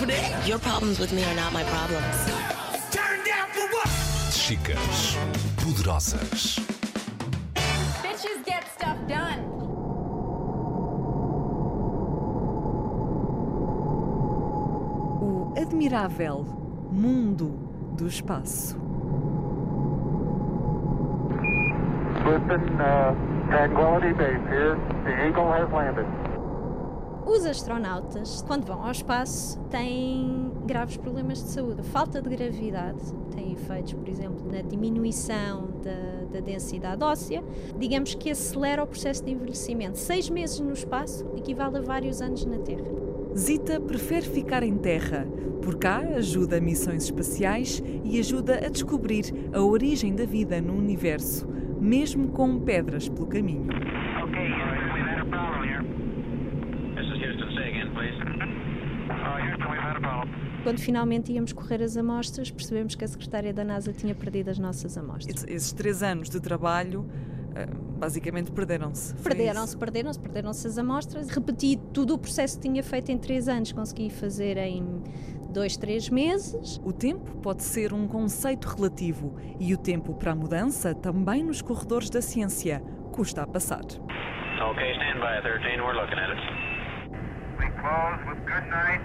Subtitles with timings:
[0.00, 0.48] happening?
[0.48, 2.16] Your problems with me are not my problems.
[2.90, 3.88] Turn down for what?
[4.32, 5.16] Chicas
[5.56, 6.58] poderosas.
[8.02, 9.44] Bitches get stuff done.
[15.22, 16.44] O admirável
[16.90, 17.48] mundo
[17.96, 18.78] do espaço.
[22.24, 23.14] Listen, uh,
[23.48, 24.76] Tranquility Base here.
[25.04, 26.29] The Eagle has landed.
[27.26, 31.80] Os astronautas, quando vão ao espaço, têm graves problemas de saúde.
[31.80, 33.00] A falta de gravidade
[33.34, 37.42] tem efeitos, por exemplo, na diminuição da, da densidade óssea,
[37.78, 39.98] digamos que acelera o processo de envelhecimento.
[39.98, 42.88] Seis meses no espaço equivale a vários anos na Terra.
[43.36, 45.26] Zita prefere ficar em terra.
[45.62, 50.74] Por cá ajuda a missões espaciais e ajuda a descobrir a origem da vida no
[50.74, 51.46] universo,
[51.78, 53.68] mesmo com pedras pelo caminho.
[60.62, 64.58] Quando finalmente íamos correr as amostras, percebemos que a secretária da NASA tinha perdido as
[64.58, 65.36] nossas amostras.
[65.44, 67.06] Esses- Esses três anos de trabalho
[67.56, 67.66] ah,
[67.98, 69.14] basicamente perderam-se.
[69.16, 71.28] Perderam-se, perderam-se, perderam-se as amostras.
[71.30, 75.02] Repeti tudo o processo que tinha feito em três anos, consegui fazer em
[75.50, 76.80] dois, três meses.
[76.84, 81.60] O tempo pode ser um conceito relativo e o tempo para a mudança também nos
[81.62, 83.80] corredores da ciência custa a passar.
[83.80, 85.80] Okay, stand by, 13.
[85.80, 86.40] We're looking at it.
[87.58, 89.00] We close with good night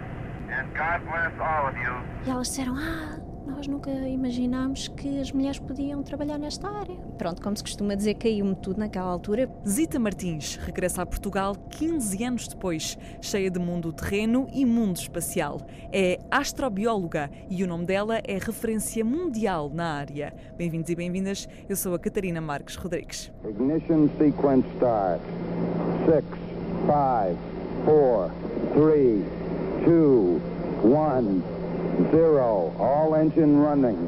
[0.51, 1.93] and God bless all of you.
[2.25, 6.95] E elas disseram: Ah, nós nunca imaginámos que as mulheres podiam trabalhar nesta área.
[7.17, 9.49] Pronto, como se costuma dizer, caiu-me tudo naquela altura.
[9.67, 15.61] Zita Martins regressa a Portugal 15 anos depois, cheia de mundo terreno e mundo espacial.
[15.91, 20.33] É astrobióloga e o nome dela é referência mundial na área.
[20.57, 23.31] Bem-vindos e bem-vindas, eu sou a Catarina Marques Rodrigues.
[23.47, 25.21] Ignition sequence start.
[26.05, 26.25] Six,
[26.87, 27.37] five,
[27.85, 28.29] four,
[28.73, 29.23] three,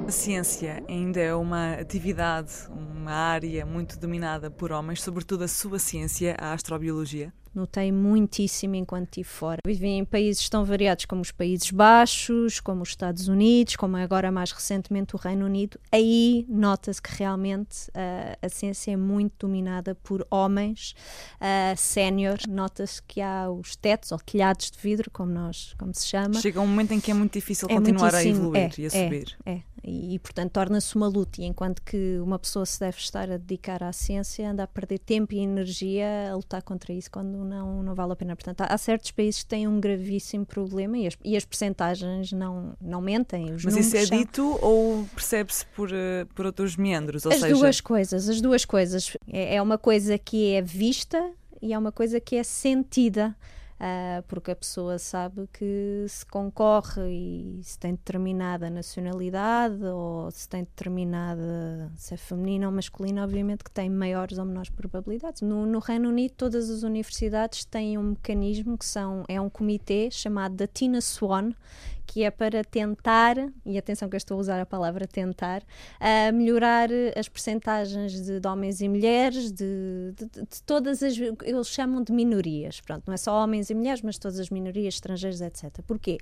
[0.07, 5.77] A ciência ainda é uma atividade, uma área muito dominada por homens, sobretudo a sua
[5.77, 7.31] ciência, a astrobiologia.
[7.57, 9.61] Notei muitíssimo enquanto estive fora.
[9.65, 14.31] Vivi em países tão variados como os Países Baixos, como os Estados Unidos, como agora
[14.31, 15.79] mais recentemente o Reino Unido.
[15.91, 20.93] Aí nota-se que realmente ah, a ciência é muito dominada por homens
[21.41, 22.37] uh, sénior.
[22.47, 26.39] Nota-se que há os tetos ou telhados de vidro, como, nós, como se chama.
[26.39, 28.85] Chega um momento em que é muito difícil É continuar a evoluir é, e a
[28.85, 29.37] é, subir.
[29.47, 31.41] É, e, e, portanto torna-se uma luta.
[31.41, 34.99] E enquanto que uma pessoa se deve estar a dedicar à ciência, anda a perder
[34.99, 38.35] tempo e energia a lutar contra isso quando não, não vale a pena.
[38.35, 42.75] Portanto, há, certos países que têm um gravíssimo problema e as, e as percentagens não,
[42.81, 43.53] não mentem.
[43.53, 47.25] Os Mas isso é são- dito ou percebe-se por, eh, por outros meandros?
[47.25, 49.17] Ou as seja, duas coisas, as duas coisas.
[49.31, 51.31] É, é uma coisa que é vista
[51.61, 53.35] e é uma coisa que é sentida.
[53.79, 60.49] Ah, porque a pessoa sabe que se concorre e se tem determinada nacionalidade ou se
[60.49, 65.41] tem determinada se é feminina ou masculina, obviamente que tem maiores ou menores probabilidades.
[65.43, 70.09] No, no Reino Unido, todas as universidades têm um mecanismo que são, é um comitê
[70.09, 71.51] chamado da Tina Swan,
[72.07, 73.35] que é para tentar,
[73.65, 75.61] e atenção que eu estou a usar a palavra tentar,
[75.99, 81.15] a melhorar as percentagens de, de homens e mulheres, de, de- de todas as.
[81.43, 82.79] Eles chamam de minorias.
[82.81, 85.81] Pronto, não é só homens e mulheres, mas todas as minorias, estrangeiros, etc.
[85.85, 86.17] Porquê?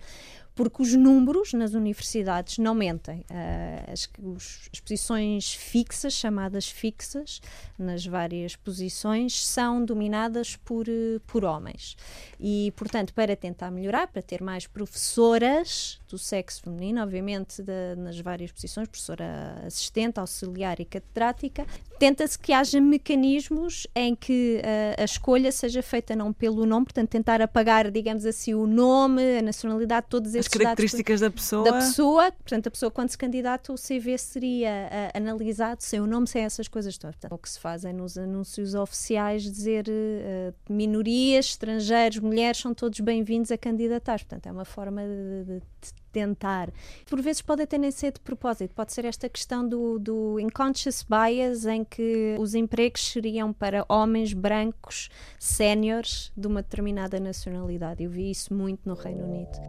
[0.56, 3.26] Porque os números nas universidades não mentem.
[3.30, 7.42] Ah, as, os- as posições fixas, chamadas fixas,
[7.78, 11.98] nas várias posições, são dominadas por, eh, por homens.
[12.40, 18.18] E, portanto, para tentar melhorar, para ter mais professoras do sexo feminino, obviamente da- nas
[18.20, 21.66] várias posições, professora assistente, auxiliar e catedrática,
[22.00, 24.62] tenta-se que haja mecanismos em que
[24.98, 29.40] ah, a escolha seja feita não pelo nome, portanto, tentar apagar, digamos assim, o nome,
[29.40, 31.64] a nacionalidade, todos as esses dados características da pessoa.
[31.66, 36.08] da pessoa, portanto, a pessoa quando se candidata, o CV seria ah, analisado sem o
[36.08, 37.16] nome, sem essas coisas todas.
[37.16, 42.74] Portanto, o que se faz é nos anúncios oficiais dizer ah, minorias, estrangeiros, mulheres são
[42.74, 44.20] todos bem-vindos a candidatar.
[44.20, 46.72] Portanto, é uma forma de, de- de tentar.
[47.10, 51.04] Por vezes pode até nem ser de propósito, pode ser esta questão do, do unconscious
[51.04, 58.02] bias em que os empregos seriam para homens brancos séniores de uma determinada nacionalidade.
[58.02, 59.60] Eu vi isso muito no Reino Unido.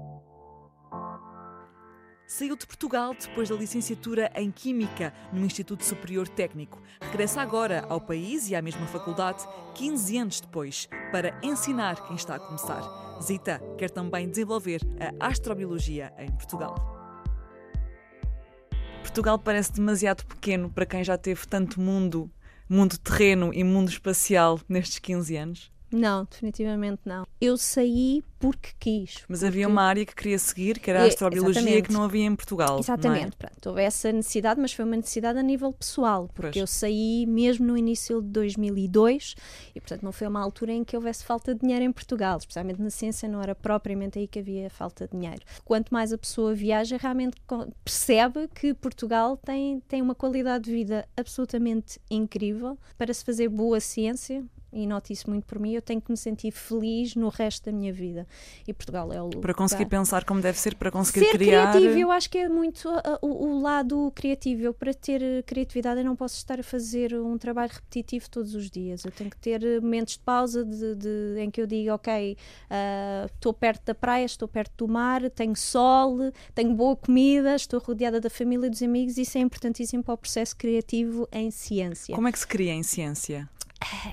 [2.29, 6.81] Saiu de Portugal depois da licenciatura em Química no Instituto Superior Técnico.
[7.01, 9.45] Regressa agora ao país e à mesma faculdade,
[9.75, 13.06] 15 anos depois, para ensinar quem está a começar.
[13.23, 14.81] Zita quer também desenvolver
[15.21, 16.75] a astrobiologia em Portugal.
[19.03, 22.31] Portugal parece demasiado pequeno para quem já teve tanto mundo,
[22.69, 25.76] mundo terreno e mundo espacial nestes 15 anos.
[25.99, 27.27] Não, definitivamente não.
[27.41, 29.25] Eu saí porque quis.
[29.29, 31.87] Mas havia porque- uma área que queria seguir, que era a É, astrobiologia, exatamente.
[31.89, 32.77] que não havia em Portugal.
[32.77, 32.81] é?
[32.81, 36.57] Exatamente, pronto, houve essa necessidade, mas foi uma necessidade a nível pessoal, porque Pois.
[36.57, 39.35] eu saí mesmo no início de 2002
[39.75, 42.81] e, portanto, não foi uma altura em que houvesse falta de dinheiro em Portugal, especialmente
[42.81, 45.41] na ciência, não era propriamente aí que havia falta de dinheiro.
[45.65, 47.37] Quanto mais a pessoa viaja, realmente
[47.85, 53.81] percebe que Portugal tem, tem uma qualidade de vida absolutamente incrível para se fazer boa
[53.81, 54.45] ciência.
[54.77, 57.73] E noto isso muito por mim, eu tenho que me sentir feliz no resto da
[57.73, 58.27] minha vida.
[58.69, 59.99] E Portugal é o Para conseguir lugar.
[60.01, 61.71] pensar como deve ser, para conseguir Ser criar.
[61.73, 64.63] criativo, eu acho que é muito uh, o, o lado criativo.
[64.63, 68.55] Eu, para ter uh, criatividade, eu não posso estar a fazer um trabalho repetitivo todos
[68.55, 69.05] os dias.
[69.05, 72.37] Eu tenho que ter momentos de pausa de, de- em que eu digo, ok,
[72.71, 76.19] uh, estou perto da praia, estou perto do mar, tenho sol,
[76.55, 79.17] tenho boa comida, estou rodeada da família e dos amigos.
[79.17, 82.15] Isso é importantíssimo para o processo criativo em ciência.
[82.15, 83.49] Como é que se cria em ciência?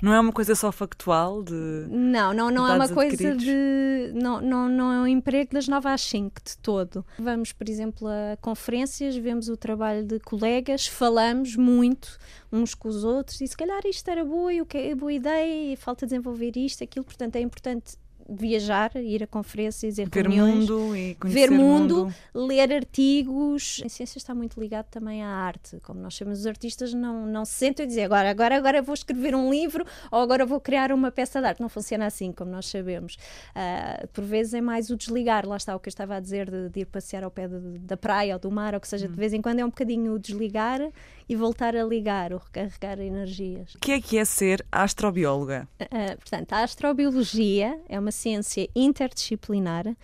[0.01, 1.53] Não é uma coisa só factual de.
[1.89, 3.43] Não, não, não é uma coisa adquiridos?
[3.43, 4.11] de.
[4.13, 7.05] Não, não, não é um emprego das 9 às 5 de todo.
[7.17, 12.17] Vamos, por exemplo, a conferências, vemos o trabalho de colegas, falamos muito
[12.51, 15.11] uns com os outros e se calhar isto era boa e o que é boa
[15.11, 17.05] ideia e falta desenvolver isto, aquilo.
[17.05, 17.95] Portanto, é importante
[18.29, 20.69] viajar, ir a conferências a Ver reuniões.
[20.69, 22.47] mundo e Ver mundo, mundo.
[22.47, 23.81] ler artigos.
[23.85, 25.77] A ciência está muito ligado também à arte.
[25.83, 28.93] Como nós sabemos, os artistas não, não se sentam e dizem agora, agora, agora vou
[28.93, 31.61] escrever um livro ou agora vou criar uma peça de arte.
[31.61, 33.17] Não funciona assim, como nós sabemos.
[33.53, 35.47] Ah, por vezes é mais o desligar.
[35.47, 37.79] Lá está o que eu estava a dizer de, de ir passear ao pé de-
[37.79, 40.13] da praia ou do mar, ou que seja, de vez em quando é um bocadinho
[40.13, 40.79] o desligar
[41.27, 43.75] e voltar a ligar, ou recarregar energias.
[43.75, 45.67] O que é que é ser astrobióloga?
[45.81, 49.95] Uh, portanto, a astrobiologia é uma ciência interdisciplinar uh,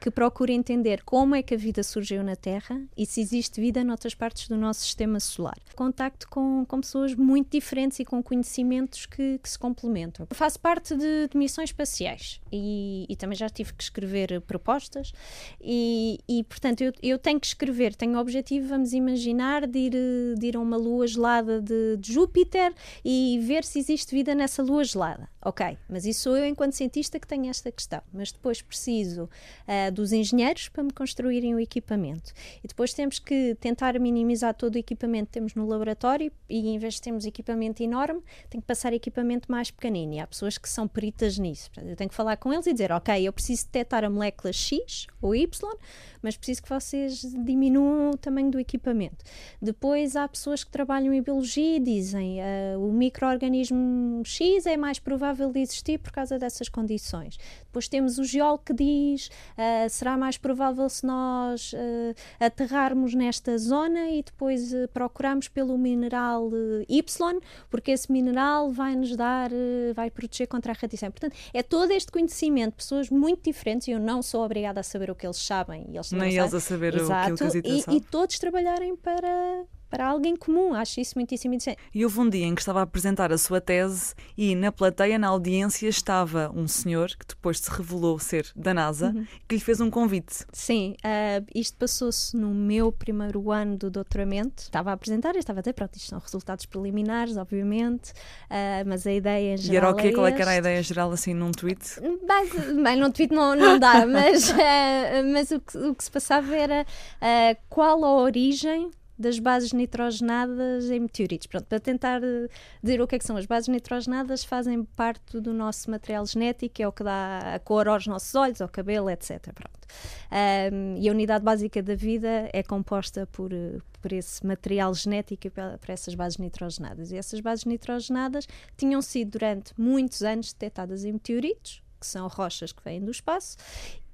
[0.00, 3.82] que procura entender como é que a vida surgiu na Terra e se existe vida
[3.84, 5.56] noutras partes do nosso sistema solar.
[5.74, 10.26] Contacto com, com pessoas muito diferentes e com conhecimentos que, que se complementam.
[10.28, 15.12] Eu faço parte de, de missões espaciais e, e também já tive que escrever propostas
[15.60, 20.33] e, e, portanto, eu, eu tenho que escrever, tenho o objetivo, vamos imaginar, de ir,
[20.34, 24.62] de ir a uma lua gelada de, de Júpiter e ver se existe vida nessa
[24.62, 25.28] lua gelada.
[25.46, 28.00] Ok, mas isso sou eu, enquanto cientista, que tenho esta questão.
[28.10, 29.28] Mas depois preciso
[29.66, 32.32] ah, dos engenheiros para me construírem o equipamento.
[32.62, 36.78] E depois temos que tentar minimizar todo o equipamento que temos no laboratório e, em
[36.78, 40.14] vez de termos equipamento enorme, tenho que passar equipamento mais pequenino.
[40.14, 41.70] E há pessoas que são peritas nisso.
[41.76, 45.06] Eu tenho que falar com eles e dizer: Ok, eu preciso detectar a molécula X
[45.20, 45.76] ou Y,
[46.22, 49.22] mas preciso que vocês diminuam o tamanho do equipamento.
[49.60, 54.98] Depois há pessoas que trabalham em biologia e dizem ah, o microorganismo X é mais
[54.98, 57.38] provável de existir por causa dessas condições.
[57.64, 63.56] Depois temos o geólogo que diz ah, será mais provável se nós ah, aterrarmos nesta
[63.58, 66.50] zona e depois ah, procurarmos pelo mineral
[66.88, 69.50] Y, porque esse mineral vai nos dar,
[69.94, 71.10] vai proteger contra a radiação.
[71.10, 75.10] Portanto, é todo este conhecimento, pessoas muito diferentes, e eu não sou obrigada a saber
[75.10, 75.86] o que eles sabem.
[75.90, 76.56] E eles Nem não eles sabem.
[76.58, 77.20] a saber o- Exato.
[77.22, 80.74] aquilo que a Zita e, e todos trabalharem para, para alguém comum.
[80.74, 81.78] Acho isso muitíssimo interessante.
[81.94, 85.16] E houve um dia em que estava a apresentar a sua tese e na plateia,
[85.18, 89.24] na audiência, estava um senhor que depois se revelou ser da NASA Uhum.
[89.46, 90.44] que lhe fez um convite.
[90.52, 94.62] Sim, ah, isto passou-se no meu primeiro ano do doutoramento.
[94.64, 98.12] Estava a apresentar e estava a dizer, pronto, isto são resultados preliminares, obviamente,
[98.50, 100.08] ah, mas a ideia geral e era o quê?
[100.08, 102.00] é Qual é que era a ideia geral assim num tweet?
[102.26, 106.10] Base- bem, no tweet não, não dá, mas, eh, mas o, que, o que se
[106.10, 106.84] passava era
[107.20, 111.46] eh, qual a origem das bases nitrogenadas em meteoritos.
[111.46, 112.48] Pronto, para tentar eh,
[112.82, 116.82] dizer o que é que são as bases nitrogenadas, fazem parte do nosso material genético,
[116.82, 119.52] é o que dá a cor aos nossos olhos, ao cabelo, etc.
[119.52, 119.86] Pronto.
[120.30, 125.46] Ahm, e a unidade básica da vida é composta por, eh, por esse material genético
[125.46, 127.12] e por essas bases nitrogenadas.
[127.12, 132.72] E essas bases nitrogenadas tinham sido durante muitos anos detectadas em meteoritos, que são rochas
[132.72, 133.56] que vêm do espaço,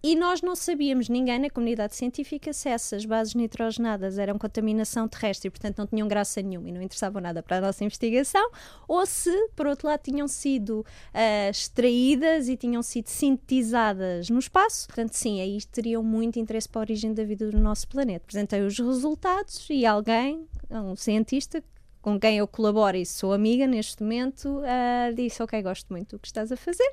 [0.02, 5.48] e nós não sabíamos, ninguém na comunidade científica, se essas bases nitrogenadas eram contaminação terrestre
[5.48, 8.50] e, portanto, não tinham graça nenhuma e não interessavam nada para a nossa investigação,
[8.88, 14.86] ou se, por outro lado, tinham sido ah, extraídas e tinham sido sintetizadas no espaço.
[14.86, 18.24] Portanto, sim, aí teriam muito interesse para a origem da vida do nosso planeta.
[18.24, 21.62] Apresentei os resultados e alguém, um cientista,
[22.02, 26.18] com quem eu colaboro e sou amiga neste momento, ah, disse: Ok, gosto muito do
[26.18, 26.88] que estás a fazer.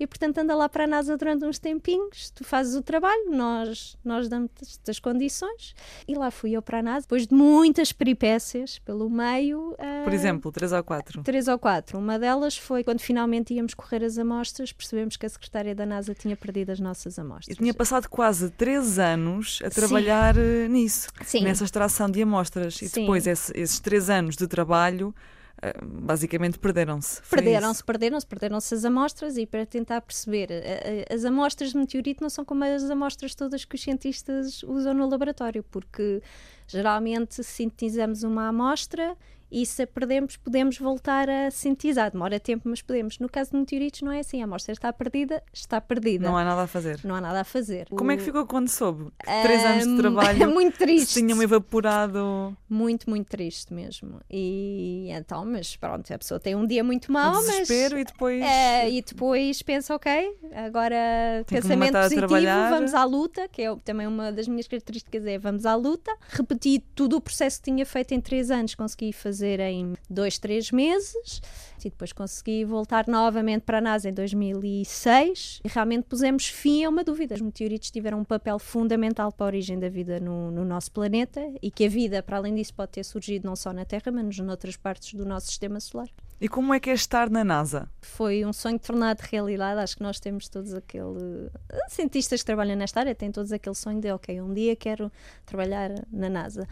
[0.00, 3.96] E portanto, anda lá para a NASA durante uns tempinhos, tu fazes o trabalho, nós,
[4.04, 5.74] nós damos-te as condições.
[6.08, 9.74] E lá fui eu para a NASA, depois de muitas peripécias pelo meio.
[9.78, 11.22] ah, Por exemplo, três ou quatro.
[11.22, 11.98] Três ou quatro.
[11.98, 16.14] Uma delas foi quando finalmente íamos correr as amostras, percebemos que a secretária da NASA
[16.14, 17.48] tinha perdido as nossas amostras.
[17.48, 21.42] Eu tinha passado quase três anos a trabalhar eh, nisso, Sim.
[21.44, 22.80] nessa extração de amostras.
[22.80, 23.00] E Sim.
[23.02, 25.14] depois esse- esses três anos de trabalho
[25.62, 27.22] ah, basicamente perderam-se.
[27.22, 32.22] Perderam-se, perderam-se, perderam-se as amostras e para tentar perceber, a- a- as amostras de meteorito
[32.22, 36.22] não são como as amostras todas que os cientistas usam no laboratório, porque
[36.68, 39.16] geralmente sintetizamos uma amostra
[39.50, 42.10] e se a perdemos podemos voltar a sintetizar.
[42.10, 43.18] Demora tempo, mas podemos.
[43.18, 46.26] No caso de meteoritos não é assim, a amostra está perdida, está perdida.
[46.26, 47.00] Não há nada a fazer.
[47.04, 47.86] Não há nada a fazer.
[47.90, 49.10] Como é que O- ficou quando soube?
[49.42, 51.12] Três anos de trabalho muito triste.
[51.12, 52.56] se tinham evaporado.
[52.68, 54.20] Muito, muito triste mesmo.
[54.30, 57.46] E então, mas pronto, a pessoa tem um dia muito o mau, mas.
[57.46, 58.42] desespero e depois.
[58.42, 62.26] É, e depois pensa, ok, agora Tem pensamento positivo,
[62.70, 66.10] vamos à luta, que é também uma das minhas características, é vamos à luta.
[66.30, 70.70] Repeti todo o processo que tinha feito em três anos, consegui fazer em dois, três
[70.70, 71.40] meses.
[71.84, 76.88] E depois consegui voltar novamente para a NASA em 2006 e realmente pusemos fim a
[76.88, 77.36] uma dúvida.
[77.36, 81.40] Os meteoritos tiveram um papel fundamental para a origem da vida no, no nosso planeta
[81.62, 84.36] e que a vida, para além disso, pode ter surgido não só na Terra, mas
[84.38, 86.08] noutras partes do nosso sistema solar.
[86.38, 87.88] E como é que é estar na NASA?
[88.02, 89.80] Foi um sonho tornado realidade.
[89.80, 91.50] Acho que nós temos todos aquele.
[91.88, 95.10] Cientistas que trabalham nesta área têm todos aquele sonho de, ok, um dia quero
[95.46, 96.68] trabalhar na NASA.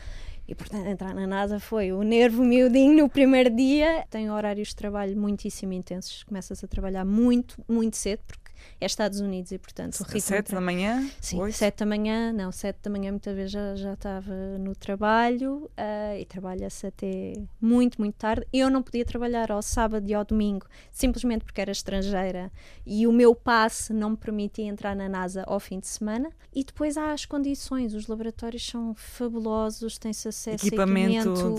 [0.47, 4.05] E, portanto, entrar na NASA foi o nervo miudinho no primeiro dia.
[4.11, 6.23] Tem horários de trabalho muitíssimo intensos.
[6.23, 8.44] Começas a trabalhar muito, muito cedo, porque
[8.80, 10.14] é Estados Unidos e, portanto, o ritmo.
[10.14, 11.09] de Sete tra- da manhã?
[11.21, 11.56] Sim, Oito?
[11.56, 16.18] sete da manhã, não, sete da manhã muitas vezes já, já estava no trabalho ah,
[16.18, 18.47] e trabalha-se até muito, muito tarde.
[18.52, 22.50] Eu não podia trabalhar ao sábado e ao domingo, simplesmente porque era estrangeira
[22.87, 26.30] e o meu passe não me permitia entrar na NASA ao fim de semana.
[26.54, 31.54] E depois há as condições, os laboratórios são fabulosos, tem-se acesso Equipamento a equipamento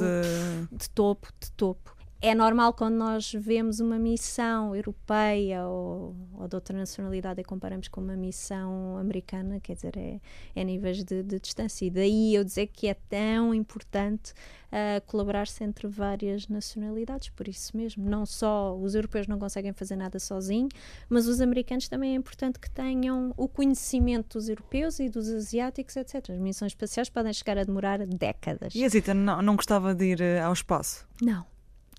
[0.72, 0.78] de.
[0.78, 1.95] de topo, de topo.
[2.22, 7.88] É normal quando nós vemos uma missão europeia ou, ou de outra nacionalidade e comparamos
[7.88, 10.20] com uma missão americana, quer dizer, é,
[10.56, 11.86] é níveis de, de distância.
[11.86, 14.34] E daí eu dizer que é tão importante
[14.78, 18.10] ah, colaborar-se entre várias nacionalidades, por isso mesmo.
[18.10, 20.74] Não só os europeus não conseguem fazer nada sozinhos,
[21.08, 25.96] mas os americanos também é importante que tenham o conhecimento dos europeus e dos asiáticos,
[25.96, 26.30] etc.
[26.30, 28.76] As missões espaciais podem chegar a demorar décadas.
[28.76, 31.08] E a Zita não, não gostava de ir eh, ao espaço?
[31.22, 31.46] Não.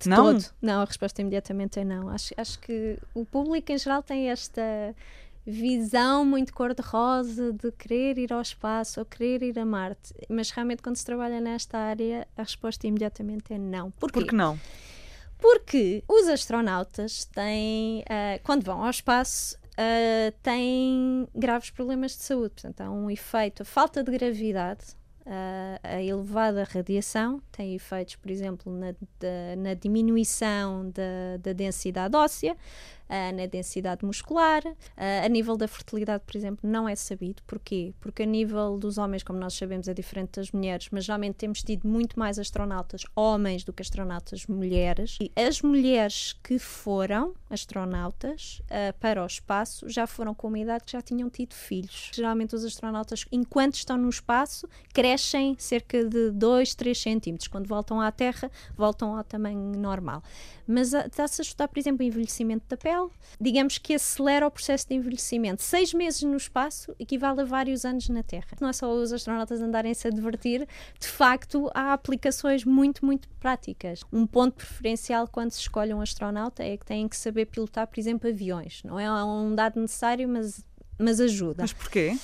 [0.01, 0.17] De Não?
[0.33, 0.45] todo.
[0.61, 2.09] Não, a resposta imediatamente é não.
[2.09, 4.63] Acho, acho que o público em geral tem esta
[5.47, 10.13] visão muito cor-de-rosa de querer ir ao espaço ou querer ir a Marte.
[10.29, 13.91] Mas realmente quando se trabalha nesta área, a resposta imediatamente é não.
[13.93, 14.21] Porquê?
[14.21, 14.59] Por que não?
[15.39, 22.55] Porque os astronautas têm, ah, quando vão ao espaço, ah, têm graves problemas de saúde.
[22.55, 24.85] Portanto, há um efeito, a falta de gravidade,
[25.27, 28.95] ah, a elevada radiação, tem efeitos, por exemplo, na,
[29.57, 32.57] na diminuição da, da densidade óssea,
[33.09, 34.63] ah, na densidade muscular.
[34.97, 37.43] Ah, a nível da fertilidade, por exemplo, não é sabido.
[37.47, 37.95] Porquê?
[38.01, 41.63] Porque a nível dos homens, como nós sabemos, é diferente das mulheres, mas geralmente temos
[41.63, 45.19] tido muito mais astronautas homens do que astronautas mulheres.
[45.21, 50.85] E as mulheres que foram astronautas ah, para o espaço já foram com uma idade
[50.85, 52.11] que já tinham tido filhos.
[52.15, 57.49] Geralmente os astronautas, enquanto estão no espaço, crescem cerca de 2, 3 centímetros.
[57.49, 60.23] Quando voltam à Terra, voltam ao tamanho normal.
[60.67, 62.96] Mas está-se a estudar, por exemplo, o envelhecimento da pele.
[63.41, 65.63] Digamos que acelera o processo de envelhecimento.
[65.63, 68.47] Seis meses no espaço equivale a vários anos na Terra.
[68.61, 70.67] Não é só os astronautas andarem-se a divertir,
[70.99, 74.01] de facto, há aplicações muito, muito práticas.
[74.13, 77.99] Um ponto preferencial quando se escolhe um astronauta é que têm que saber pilotar, por
[77.99, 78.83] exemplo, aviões.
[78.85, 80.65] Não é um dado necessário, mas,
[80.99, 81.63] mas ajuda.
[81.63, 82.17] Mas porquê?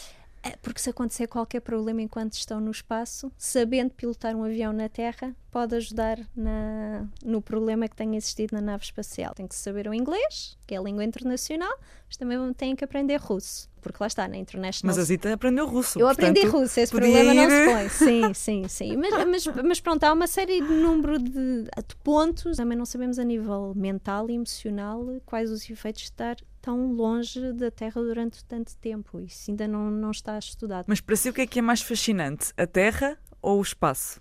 [0.42, 4.88] É, Porque se acontecer qualquer problema enquanto estão no espaço, sabendo pilotar um avião na
[4.88, 9.34] Terra, pode ajudar na, no problema que tenha existido na nave espacial.
[9.34, 11.72] Tem que saber o inglês, que é a língua internacional,
[12.08, 13.70] mas também têm que aprender russo.
[13.80, 15.98] Porque lá está, na internet Mas a Zita aprendeu russo.
[16.00, 17.88] eu aprendi portanto, russo, esse problema não ir- se põe.
[17.88, 18.96] Sim, sim, sim.
[18.96, 22.56] Mas, mas, mas pronto, há uma série de número de, de pontos.
[22.56, 27.52] Também não sabemos a nível mental e emocional quais os efeitos de estar tão longe
[27.52, 29.20] da Terra durante tanto tempo.
[29.20, 30.86] Isso ainda não, não está estudado.
[30.88, 32.52] Mas para si o que é que é mais fascinante?
[32.56, 34.20] A Terra ou o espaço?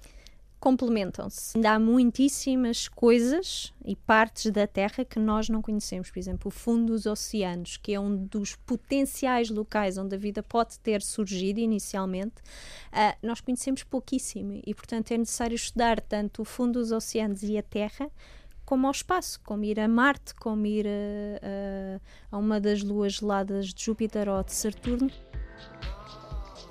[0.61, 1.57] complementam-se.
[1.57, 6.11] Ainda há muitíssimas coisas e partes da Terra que nós não conhecemos.
[6.11, 10.43] Por exemplo, o fundo dos oceanos, que é um dos potenciais locais onde a vida
[10.43, 12.35] pode ter surgido inicialmente,
[12.91, 17.57] ah, nós conhecemos pouquíssimo e, portanto, é necessário estudar tanto o fundo dos oceanos e
[17.57, 18.07] a Terra
[18.71, 20.91] como ao espaço, como ir a Marte, como ir a,
[21.45, 21.99] a-
[22.31, 25.11] a uma das luas geladas de Júpiter ou de Saturno.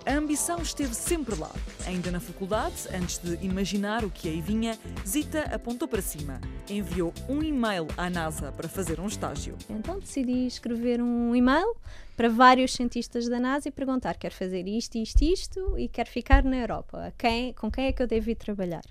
[0.06, 1.50] A ambição esteve sempre lá.
[1.86, 6.40] Ainda na faculdade, antes de imaginar o que aí vinha, Zita apontou para cima.
[6.68, 9.56] Enviou um e-mail à NASA para fazer um estágio.
[9.68, 11.76] Então decidi escrever um e-mail
[12.16, 16.44] para vários cientistas da NASA e perguntar: quero fazer isto, isto, isto e quero ficar
[16.44, 17.12] na Europa.
[17.18, 18.84] Quem, com quem é que eu devo ir trabalhar?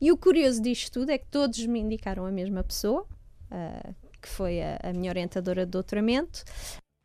[0.00, 3.06] E o curioso disto tudo é que todos me indicaram a mesma pessoa,
[3.52, 6.42] uh, que foi a, a minha orientadora de doutoramento.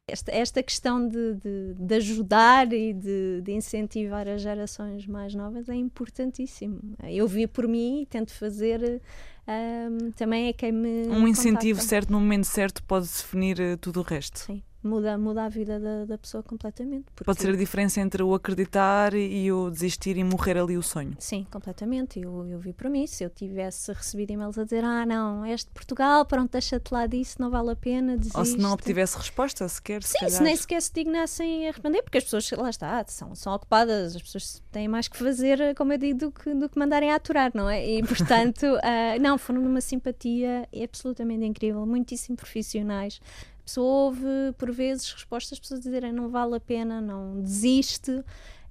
[0.06, 5.70] Esta, esta questão de, de, de ajudar e de, de, incentivar as gerações mais novas
[5.70, 6.82] é importantíssimo.
[7.04, 9.02] Eu vi por mim e tento fazer
[9.48, 11.08] um, também é quem me.
[11.08, 11.90] Um incentivo contacta.
[11.90, 14.40] certo no momento certo pode definir uh, tudo o resto.
[14.40, 17.06] Sim muda, muda a vida da, da pessoa completamente.
[17.24, 21.16] Pode ser a diferença entre o acreditar e o desistir e morrer ali o sonho.
[21.20, 22.20] Sim, completamente.
[22.20, 25.70] Eu, eu vi para mim, se eu tivesse recebido e-mails a dizer ah não, este
[25.72, 28.38] Portugal, pronto, deixa-te lá disso, não vale a pena, desiste.
[28.38, 30.38] Ou se não obtivesse resposta sequer, se Sim, calhar.
[30.38, 34.16] se nem sequer se dignassem a responder, porque as pessoas, lá está, são, são ocupadas,
[34.16, 37.16] as pessoas têm mais que fazer, como eu digo, do que, do que mandarem a
[37.16, 37.86] aturar, não é?
[37.86, 43.22] E portanto, uh, não, foram numa simpatia absolutamente incrível, muitíssimo profissionais
[43.66, 48.24] pessoa ouve, por vezes, respostas, pessoas dizerem não vale a pena, não desiste.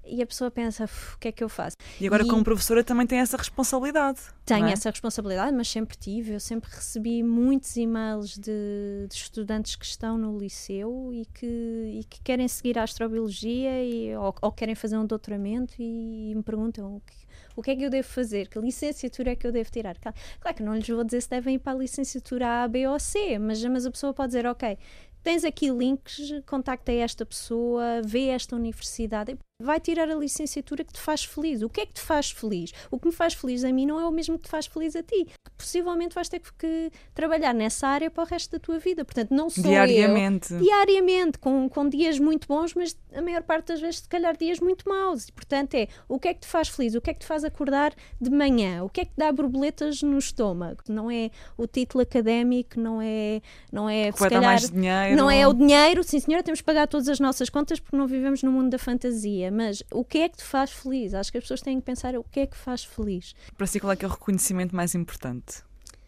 [0.05, 1.77] E a pessoa pensa, o que é que eu faço?
[2.01, 4.21] E agora, e como professora, também tem essa responsabilidade.
[4.45, 4.73] Tenho é?
[4.73, 6.33] essa responsabilidade, mas sempre tive.
[6.35, 12.05] Eu sempre recebi muitos e-mails de, de estudantes que estão no liceu e que, e
[12.05, 16.97] que querem seguir a astrobiologia e, ou, ou, querem fazer um doutoramento e, me perguntam
[16.97, 17.15] o que,
[17.55, 19.97] o que é que eu devo fazer, que licenciatura é que eu devo tirar.
[19.97, 22.99] Claro que não lhes vou dizer se devem ir para a licenciatura A, B ou
[22.99, 24.77] C, mas, mas a pessoa pode dizer, ok,
[25.23, 31.00] tens aqui links, contacta esta pessoa, vê esta universidade vai tirar a licenciatura que te
[31.00, 31.62] faz feliz.
[31.62, 32.73] O que é que te faz feliz?
[32.90, 34.97] O que me faz feliz a mim não é o mesmo que te faz feliz
[34.97, 35.26] a ti.
[35.57, 39.04] Possivelmente vais ter que trabalhar nessa área para o resto da tua vida.
[39.04, 40.52] Portanto, não sou diariamente.
[40.52, 40.61] eu.
[40.61, 41.38] Diariamente.
[41.38, 44.88] Com, com dias muito bons, mas a maior parte das vezes, se calhar, dias muito
[44.88, 45.28] maus.
[45.28, 46.95] E, portanto, é o que é que te faz feliz?
[46.95, 48.83] O que é que te faz acordar de manhã?
[48.83, 50.83] O que é que dá borboletas no estômago?
[50.88, 53.40] Não é o título académico, não é.
[53.71, 55.16] Não é se calhar, mais dinheiro.
[55.16, 56.02] Não é o dinheiro.
[56.02, 58.78] Sim, senhora, temos que pagar todas as nossas contas porque não vivemos no mundo da
[58.78, 61.15] fantasia mas o que é que te faz feliz?
[61.15, 63.35] Acho que as pessoas têm que pensar o que é que faz feliz.
[63.57, 65.63] Para si, qual é que é o reconhecimento mais importante?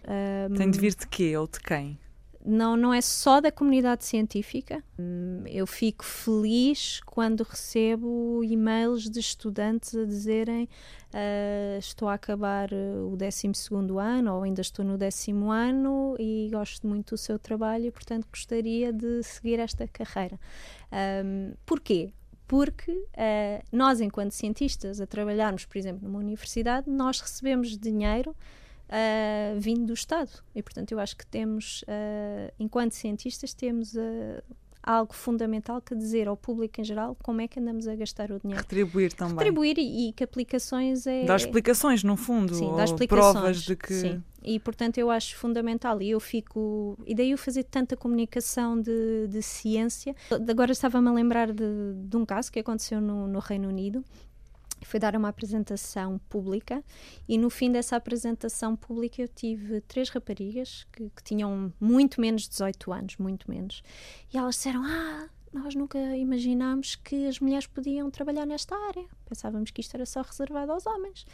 [0.07, 1.99] Um, Tem de vir de quê ou de quem?
[2.47, 4.85] Não, não é só da comunidade científica.
[4.99, 10.69] Hum, eu fico feliz quando recebo e-mails de estudantes a dizerem
[11.15, 13.51] uh, estou a acabar o 12
[13.99, 18.27] ano ou ainda estou no décimo ano e gosto muito do seu trabalho e, portanto,
[18.31, 20.39] gostaria de seguir esta carreira.
[21.25, 22.13] Um, porquê?
[22.47, 29.59] Porque uh, nós, enquanto cientistas, a trabalharmos, por exemplo, numa universidade, nós recebemos dinheiro uh,
[29.59, 30.31] vindo do Estado.
[30.55, 33.95] E, portanto, eu acho que temos, uh, enquanto cientistas, temos
[34.85, 38.39] algo fundamental que dizer ao público em geral como é que andamos a gastar o
[38.39, 38.63] dinheiro.
[38.63, 39.37] Retribuir também.
[39.37, 41.25] Retribuir e, e que aplicações é.
[41.25, 42.55] Dar explicações, no fundo.
[42.55, 43.33] Sim, dar explicações.
[43.33, 43.95] Provas de que.
[43.95, 44.23] Sim.
[44.43, 46.99] E portanto eu acho fundamental e eu fico.
[47.07, 50.15] E daí eu fazer tanta comunicação de, de ciência.
[50.49, 54.05] Agora estava-me a lembrar de, de um caso que aconteceu no, no Reino Unido
[54.87, 56.83] foi dar uma apresentação pública
[57.29, 62.43] e no fim dessa apresentação pública eu tive três raparigas que, que tinham muito menos
[62.43, 63.83] de 18 anos, muito menos,
[64.33, 69.07] e elas disseram: Ah, nós nunca imaginámos que as mulheres podiam trabalhar nesta área.
[69.25, 71.25] Pensávamos que isto era só reservado aos homens.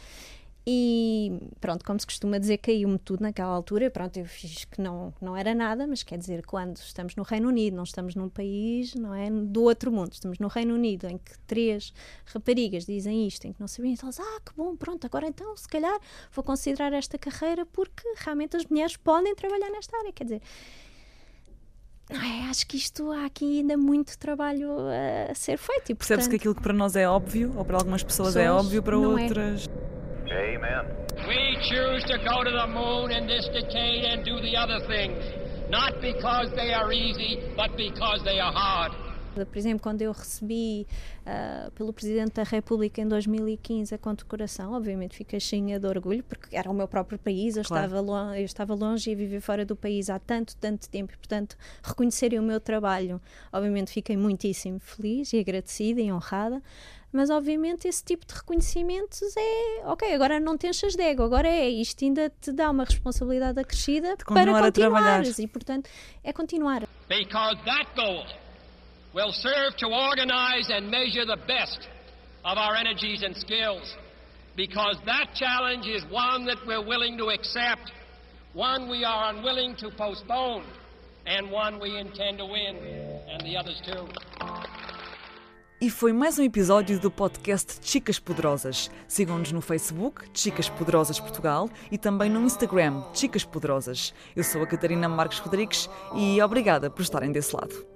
[0.65, 3.89] E pronto, como se costuma dizer, caiu-me tudo naquela altura.
[3.89, 7.47] Pronto, eu fiz que não, não era nada, mas quer dizer, quando estamos no Reino
[7.47, 11.17] Unido, não estamos num país não é, do outro mundo, estamos no Reino Unido, em
[11.17, 11.91] que três
[12.25, 15.67] raparigas dizem isto, em que não sabiam, então, ah, que bom, pronto, agora então, se
[15.67, 15.99] calhar
[16.31, 20.13] vou considerar esta carreira porque realmente as mulheres podem trabalhar nesta área.
[20.13, 20.41] Quer dizer,
[22.09, 24.71] é, acho que isto há aqui ainda muito trabalho
[25.29, 25.91] a ser feito.
[25.91, 28.45] E, Percebe-se que aquilo que para nós é óbvio, ou para algumas pessoas, é pessoas
[28.45, 28.99] é óbvio, para é.
[28.99, 29.67] outras.
[29.67, 30.00] É.
[30.31, 30.85] Amen.
[31.27, 35.23] We choose to go to the moon in this decade and do the other things,
[35.69, 38.93] not because they are easy, but because they are hard.
[39.33, 40.85] Por exemplo, quando eu recebi
[41.21, 46.55] uh, pelo Presidente da República em 2015 a condecoração, obviamente fiquei cheia de orgulho, porque
[46.55, 47.85] era o meu próprio país, eu, claro.
[47.85, 51.17] estava, longe, eu estava longe e viver fora do país há tanto, tanto tempo, e
[51.17, 53.21] portanto reconhecerem o meu trabalho,
[53.53, 56.61] obviamente fiquei muitíssimo feliz e agradecida e honrada
[57.11, 61.47] mas obviamente esse tipo de reconhecimentos é ok, agora não te enchas de ego, agora
[61.47, 65.89] é isto ainda te dá uma responsabilidade acrescida para continuar e portanto
[66.23, 66.87] é continuar.
[67.07, 68.25] Because that goal
[69.13, 71.89] will serve to organize and measure the best
[72.43, 73.97] of our energies and skills.
[74.55, 77.91] Because that challenge is one that we're willing to accept,
[78.53, 80.65] one we are unwilling to postpone,
[81.25, 82.75] and one we intend to win,
[83.29, 84.07] and the others too.
[85.83, 88.91] E foi mais um episódio do podcast Chicas Poderosas.
[89.07, 94.13] Sigam-nos no Facebook, Chicas Poderosas Portugal, e também no Instagram, Chicas Poderosas.
[94.35, 97.90] Eu sou a Catarina Marques Rodrigues e obrigada por estarem desse lado.